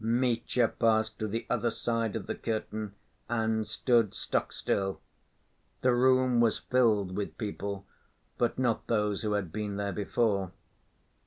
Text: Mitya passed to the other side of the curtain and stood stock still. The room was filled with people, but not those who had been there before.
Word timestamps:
Mitya 0.03 0.67
passed 0.67 1.19
to 1.19 1.27
the 1.27 1.45
other 1.47 1.69
side 1.69 2.15
of 2.15 2.25
the 2.25 2.33
curtain 2.33 2.95
and 3.29 3.67
stood 3.67 4.15
stock 4.15 4.51
still. 4.51 4.99
The 5.81 5.93
room 5.93 6.39
was 6.41 6.57
filled 6.57 7.15
with 7.15 7.37
people, 7.37 7.85
but 8.39 8.57
not 8.57 8.87
those 8.87 9.21
who 9.21 9.33
had 9.33 9.51
been 9.51 9.75
there 9.75 9.93
before. 9.93 10.53